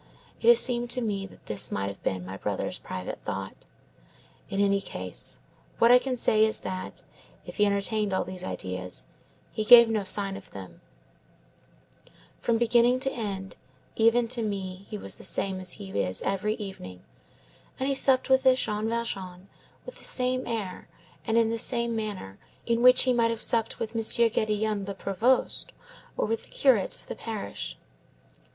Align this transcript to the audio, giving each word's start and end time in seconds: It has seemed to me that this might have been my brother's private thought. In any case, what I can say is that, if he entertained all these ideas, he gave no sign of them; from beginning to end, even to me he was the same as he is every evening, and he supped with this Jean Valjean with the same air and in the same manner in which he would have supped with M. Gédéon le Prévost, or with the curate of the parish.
It 0.41 0.47
has 0.47 0.59
seemed 0.59 0.89
to 0.89 1.01
me 1.01 1.27
that 1.27 1.45
this 1.45 1.71
might 1.71 1.87
have 1.89 2.01
been 2.01 2.25
my 2.25 2.35
brother's 2.35 2.79
private 2.79 3.19
thought. 3.23 3.67
In 4.49 4.59
any 4.59 4.81
case, 4.81 5.41
what 5.77 5.91
I 5.91 5.99
can 5.99 6.17
say 6.17 6.43
is 6.43 6.61
that, 6.61 7.03
if 7.45 7.57
he 7.57 7.67
entertained 7.67 8.11
all 8.11 8.23
these 8.23 8.43
ideas, 8.43 9.05
he 9.51 9.63
gave 9.63 9.89
no 9.89 10.03
sign 10.03 10.35
of 10.35 10.49
them; 10.49 10.81
from 12.39 12.57
beginning 12.57 12.99
to 13.01 13.11
end, 13.13 13.57
even 13.95 14.27
to 14.29 14.41
me 14.41 14.87
he 14.89 14.97
was 14.97 15.17
the 15.17 15.23
same 15.23 15.59
as 15.59 15.73
he 15.73 15.89
is 15.91 16.23
every 16.23 16.55
evening, 16.55 17.03
and 17.79 17.87
he 17.87 17.93
supped 17.93 18.27
with 18.27 18.41
this 18.41 18.59
Jean 18.59 18.89
Valjean 18.89 19.49
with 19.85 19.99
the 19.99 20.03
same 20.03 20.47
air 20.47 20.87
and 21.27 21.37
in 21.37 21.51
the 21.51 21.59
same 21.59 21.95
manner 21.95 22.39
in 22.65 22.81
which 22.81 23.03
he 23.03 23.13
would 23.13 23.29
have 23.29 23.39
supped 23.39 23.77
with 23.77 23.95
M. 23.95 24.01
Gédéon 24.01 24.87
le 24.87 24.95
Prévost, 24.95 25.67
or 26.17 26.25
with 26.25 26.45
the 26.45 26.49
curate 26.49 26.95
of 26.95 27.05
the 27.05 27.13
parish. 27.15 27.77